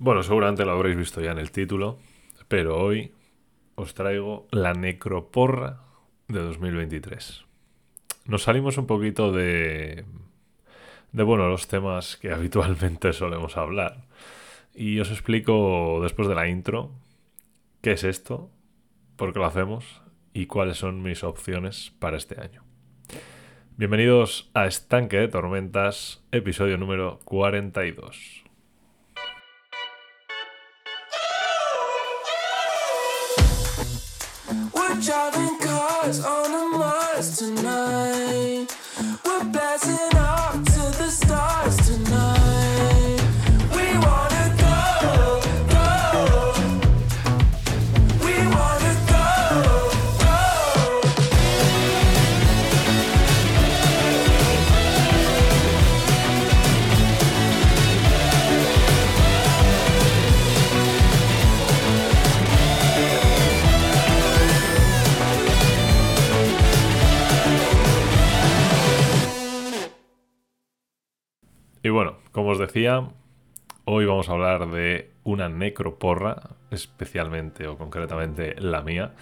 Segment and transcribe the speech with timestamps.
[0.00, 1.98] Bueno, seguramente lo habréis visto ya en el título,
[2.46, 3.12] pero hoy
[3.74, 5.80] os traigo la necroporra
[6.28, 7.44] de 2023.
[8.26, 10.04] Nos salimos un poquito de,
[11.10, 14.04] de bueno, los temas que habitualmente solemos hablar.
[14.72, 16.92] Y os explico después de la intro
[17.80, 18.52] qué es esto,
[19.16, 20.00] por qué lo hacemos
[20.32, 22.62] y cuáles son mis opciones para este año.
[23.76, 28.47] Bienvenidos a Estanque de Tormentas, episodio número 42.
[35.00, 38.07] Driving cars on a Mars tonight.
[71.88, 73.08] Y bueno, como os decía,
[73.86, 79.14] hoy vamos a hablar de una necroporra, especialmente o concretamente la mía.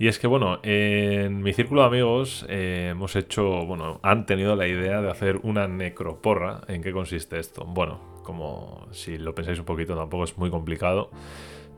[0.00, 4.56] Y es que, bueno, en mi círculo de amigos eh, hemos hecho, bueno, han tenido
[4.56, 6.62] la idea de hacer una necroporra.
[6.66, 7.64] ¿En qué consiste esto?
[7.64, 11.12] Bueno, como si lo pensáis un poquito, tampoco es muy complicado,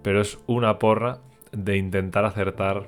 [0.02, 1.18] pero es una porra
[1.52, 2.86] de intentar acertar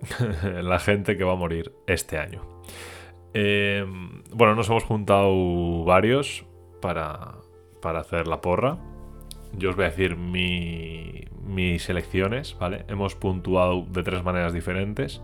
[0.62, 2.42] la gente que va a morir este año.
[3.32, 3.86] Eh,
[4.34, 6.44] bueno, nos hemos juntado varios,
[6.80, 7.34] para,
[7.80, 8.78] para hacer la porra.
[9.52, 12.84] Yo os voy a decir mi, mis selecciones, ¿vale?
[12.88, 15.20] Hemos puntuado de tres maneras diferentes.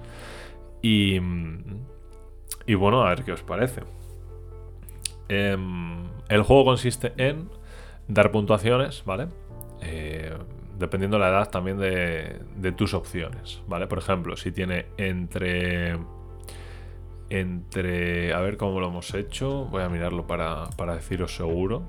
[0.82, 1.20] Y,
[2.66, 3.82] y bueno, a ver qué os parece.
[5.28, 7.48] Em, el juego consiste en
[8.08, 9.28] dar puntuaciones, ¿vale?
[9.80, 10.36] Eh,
[10.78, 13.86] dependiendo la edad también de, de, tus opciones, ¿vale?
[13.86, 15.98] Por ejemplo, si tiene entre
[17.30, 18.32] entre...
[18.34, 19.66] A ver cómo lo hemos hecho.
[19.66, 21.84] Voy a mirarlo para, para deciros seguro.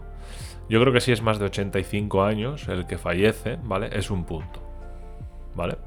[0.69, 3.89] Yo creo que si es más de 85 años el que fallece, ¿vale?
[3.93, 4.61] Es un punto.
[5.55, 5.77] ¿Vale?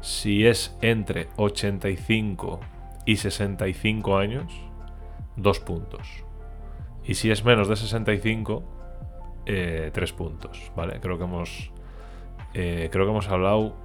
[0.00, 2.60] Si es entre 85
[3.06, 4.52] y 65 años,
[5.36, 6.24] dos puntos.
[7.04, 8.62] Y si es menos de 65,
[9.46, 10.98] eh, tres puntos, ¿vale?
[11.00, 11.70] Creo que hemos...
[12.52, 13.76] Eh, creo que hemos hablado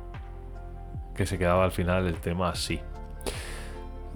[1.16, 2.80] que se quedaba al final el tema así.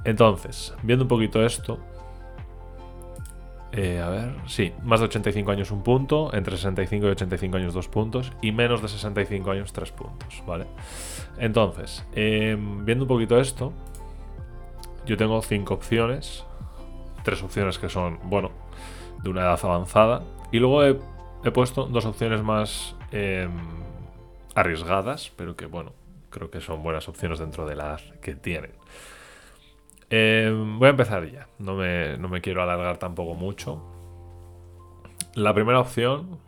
[0.06, 1.80] Entonces, viendo un poquito esto.
[3.72, 7.74] Eh, a ver, sí, más de 85 años un punto, entre 65 y 85 años
[7.74, 10.66] dos puntos, y menos de 65 años tres puntos, ¿vale?
[11.38, 13.74] Entonces, eh, viendo un poquito esto,
[15.06, 16.46] yo tengo cinco opciones,
[17.26, 18.52] tres opciones que son, bueno,
[19.22, 20.24] de una edad avanzada,
[20.54, 20.96] y luego he,
[21.52, 23.50] puesto dos opciones más eh,
[24.56, 25.92] arriesgadas, pero que, bueno,
[26.30, 28.72] creo que son buenas opciones dentro de la edad que tienen.
[30.10, 33.82] Eh, voy a empezar ya, no me, no me, quiero alargar tampoco mucho.
[35.34, 36.40] La primera opción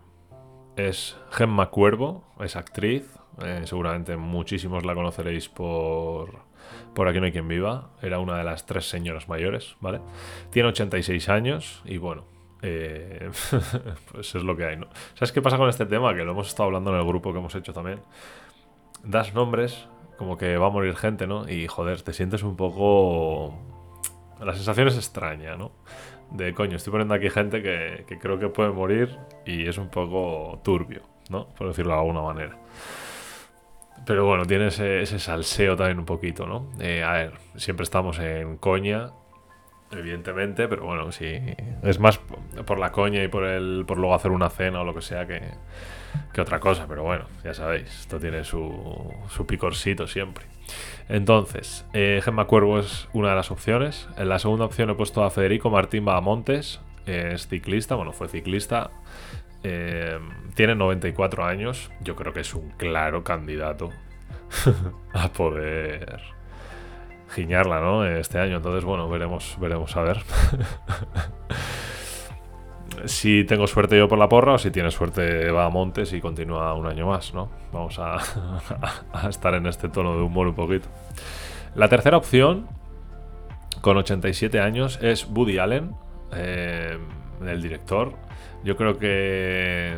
[0.76, 6.40] es Gemma Cuervo, es actriz, eh, seguramente muchísimos la conoceréis por,
[6.94, 10.02] por Aquí no hay quien viva, era una de las tres señoras mayores, ¿vale?
[10.52, 12.26] Tiene 86 años y bueno,
[12.62, 13.30] eh,
[14.12, 14.88] pues es lo que hay, ¿no?
[15.16, 16.16] ¿Sabes qué pasa con este tema?
[16.16, 18.02] Que lo hemos estado hablando en el grupo que hemos hecho también.
[19.04, 19.88] Das nombres
[20.18, 21.50] como que va a morir gente, ¿no?
[21.50, 23.58] Y joder, te sientes un poco...
[24.40, 25.72] La sensación es extraña, ¿no?
[26.32, 30.60] De coño, estoy poniendo aquí gente que, creo que puede morir y es un poco
[30.64, 31.48] turbio, ¿no?
[31.50, 32.58] Por decirlo de alguna manera.
[34.06, 36.70] Pero bueno, tiene ese, ese salseo también un poquito, ¿no?
[36.80, 39.12] Eh, a ver, siempre estamos en coña,
[39.92, 41.40] evidentemente, pero bueno, sí.
[41.84, 42.20] Es más
[42.66, 45.26] por la coña y por el por luego hacer una cena o lo que sea
[45.26, 45.42] que,
[46.34, 50.46] que otra cosa, pero bueno, ya sabéis, esto tiene su, su picorcito siempre.
[51.10, 54.08] Entonces, eh, Gemma Cuervo es una de las opciones.
[54.18, 58.28] En la segunda opción he puesto a Federico Martín Bahamontes, eh, es ciclista, bueno, fue
[58.28, 58.92] ciclista.
[59.64, 60.20] Eh,
[60.54, 63.92] tiene 94 años, yo creo que es un claro candidato
[65.14, 66.22] a poder
[67.30, 68.06] giñarla, ¿no?
[68.06, 70.18] Este año, entonces, bueno, veremos, veremos a ver.
[73.06, 76.22] si tengo suerte yo por la porra o si tiene suerte va a Montes y
[76.22, 77.50] continúa un año más, ¿no?
[77.72, 78.20] Vamos a,
[79.30, 80.88] estar en este tono de humor un poquito.
[81.76, 82.68] La tercera opción,
[83.82, 85.92] con 87 años, es Woody Allen,
[86.34, 86.98] eh,
[87.46, 88.14] el director.
[88.64, 89.98] Yo creo que...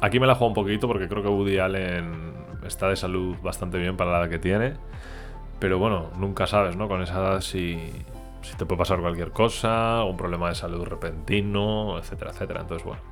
[0.00, 2.32] Aquí me la juego un poquito porque creo que Woody Allen
[2.66, 4.74] está de salud bastante bien para la edad que tiene.
[5.58, 6.88] Pero bueno, nunca sabes, ¿no?
[6.88, 7.78] Con esa edad si,
[8.42, 12.60] si te puede pasar cualquier cosa, un problema de salud repentino, etcétera, etcétera.
[12.60, 13.02] Entonces, bueno,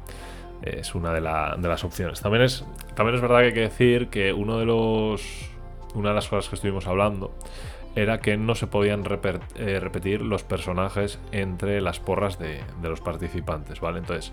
[0.63, 2.21] es una de, las opciones.
[2.21, 2.65] También es,
[2.95, 5.51] también es verdad que hay que decir que uno de los,
[5.95, 7.35] una de las cosas que estuvimos hablando
[7.95, 9.05] era que no se podían
[9.57, 13.99] eh, repetir los personajes entre las porras de, los participantes, ¿vale?
[13.99, 14.33] Entonces,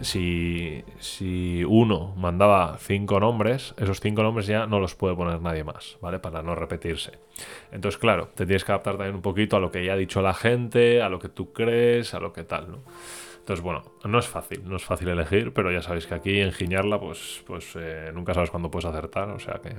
[0.00, 5.64] si, si, uno mandaba cinco nombres, esos cinco nombres ya no los puede poner nadie
[5.64, 6.18] más, ¿vale?
[6.18, 7.12] Para no repetirse.
[7.70, 10.22] Entonces, claro, te tienes que adaptar también un poquito a lo que ya ha dicho
[10.22, 12.78] la gente, a lo que tú crees, a lo que tal, ¿no?
[13.38, 16.52] Entonces, bueno, no es fácil, no es fácil elegir, pero ya sabéis que aquí en
[16.52, 19.74] Giñarla, pues, pues eh, nunca sabes cuándo puedes acertar, o sea que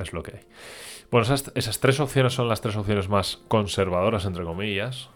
[0.00, 0.42] es lo que hay.
[1.10, 5.08] Bueno, esas, tres opciones son las tres opciones más conservadoras, entre comillas.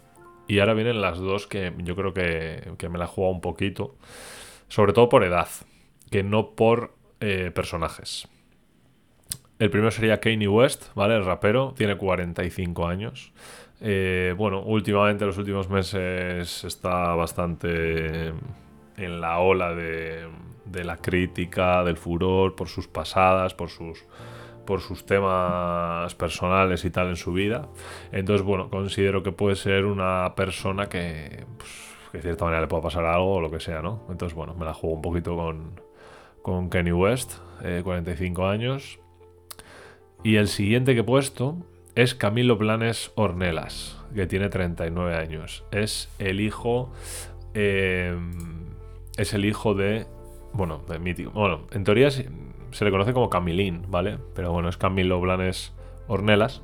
[0.53, 3.97] Y ahora vienen las dos que yo creo que, me la he jugado un poquito.
[4.69, 5.49] Sobre todo por edad,
[6.11, 8.29] que no por eh, personajes.
[9.59, 11.17] El primero sería Kanye West, ¿vale?
[11.17, 13.33] El rapero, tiene 45 años.
[13.81, 18.35] Eh, bueno, últimamente, los últimos meses, está bastante
[18.99, 20.29] en la ola de,
[20.67, 24.05] de la crítica, del furor, por sus pasadas, por sus
[24.65, 27.69] por sus temas personales y tal en su vida.
[28.13, 32.83] Entonces, bueno, considero que puede ser una persona que, pues, de cierta manera le pueda
[32.83, 34.07] pasar algo o lo que sea, ¿no?
[34.11, 35.81] Entonces, bueno, me la juego un poquito con,
[36.43, 37.35] con Kenny West,
[37.83, 38.99] 45 eh, años.
[40.23, 41.57] Y el siguiente que he puesto
[41.95, 45.65] es Camilo Planes Ornelas, que tiene 39 años.
[45.73, 46.93] Es el hijo.
[47.55, 48.17] Eh,
[49.17, 50.07] es el hijo de.
[50.53, 51.31] Bueno, de mítico.
[51.31, 52.11] Bueno, en teoría
[52.73, 54.19] se le conoce como Camilín, ¿vale?
[54.35, 55.73] Pero bueno, es Camilo Blanes
[56.09, 56.63] Ornelas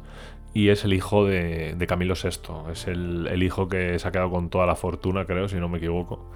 [0.55, 2.73] y es el hijo de, Camilo VI.
[2.73, 5.79] Es el, hijo que se ha quedado con toda la fortuna, creo, si no me
[5.79, 6.31] equivoco,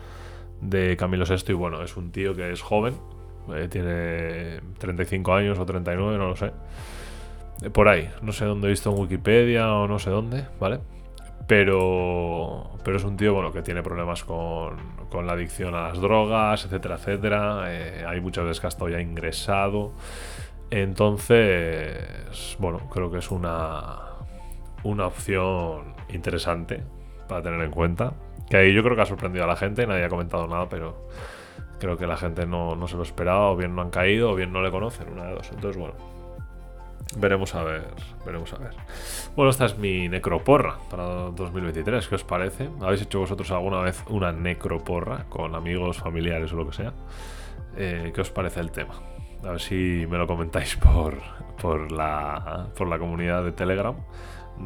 [0.60, 1.52] de Camilo VI.
[1.52, 2.94] Y bueno, es un tío que es joven,
[3.54, 6.52] eh, tiene 35 años o 39, no lo sé.
[7.62, 10.80] Eh, por ahí, no sé dónde he visto en Wikipedia o no sé dónde, ¿vale?
[11.46, 14.76] Pero, pero es un tío bueno, que tiene problemas con,
[15.10, 17.64] con la adicción a las drogas, etcétera, etcétera.
[17.68, 19.92] Eh, hay muchas veces que ha estado ya ingresado.
[20.70, 23.98] Entonces, bueno, creo que es una,
[24.84, 26.82] una opción interesante
[27.28, 28.14] para tener en cuenta.
[28.48, 31.08] Que ahí yo creo que ha sorprendido a la gente, nadie ha comentado nada, pero
[31.78, 34.34] creo que la gente no, no se lo esperaba, o bien no han caído, o
[34.34, 35.50] bien no le conocen, una de dos.
[35.50, 35.94] Entonces, bueno,
[37.18, 37.94] Veremos a ver,
[38.24, 38.74] veremos a ver.
[39.36, 42.08] Bueno, esta es mi necroporra para 2023.
[42.08, 42.70] ¿Qué os parece?
[42.80, 46.92] ¿Habéis hecho vosotros alguna vez una necroporra con amigos, familiares o lo que sea?
[47.76, 48.94] Eh, ¿Qué os parece el tema?
[49.44, 51.18] A ver si me lo comentáis por,
[51.60, 53.96] por, la, por la comunidad de Telegram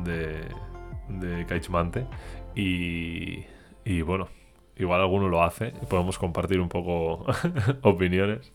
[0.04, 0.44] de,
[1.08, 2.06] de Kaichmante.
[2.54, 3.44] Y,
[3.84, 4.28] y bueno,
[4.76, 7.26] igual alguno lo hace y podemos compartir un poco
[7.82, 8.52] opiniones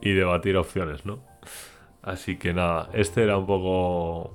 [0.00, 1.29] y debatir opciones, ¿no?
[2.02, 4.32] Así que nada, este era un poco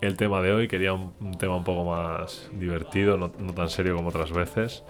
[0.00, 0.68] el tema de hoy.
[0.68, 4.84] Quería un, tema un poco más divertido, no, tan serio como otras veces.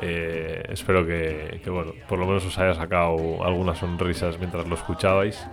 [0.00, 5.46] Eh, espero que, bueno, por lo menos os haya sacado algunas sonrisas mientras lo escuchabais.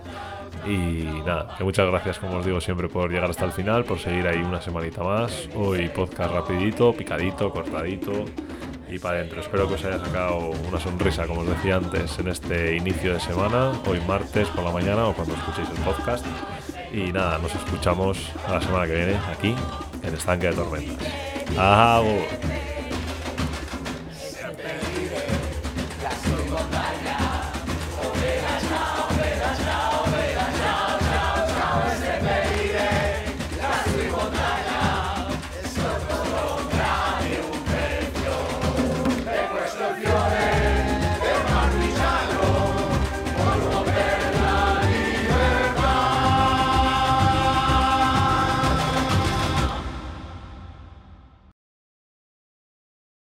[0.66, 3.98] Y nada, que muchas gracias, como os digo siempre, por llegar hasta el final, por
[3.98, 5.48] seguir ahí una semanita más.
[5.54, 8.24] Hoy podcast rapidito, picadito, cortadito
[8.90, 9.40] y para adentro.
[9.40, 13.20] Espero que os haya sacado una sonrisa, como os decía antes, en este inicio de
[13.20, 16.24] semana, hoy martes por la mañana o cuando escuchéis el podcast.
[16.92, 19.54] Y nada, nos escuchamos la semana que viene aquí
[20.02, 21.08] en Estanque de Tormentas.
[21.56, 22.67] ¡Adiós!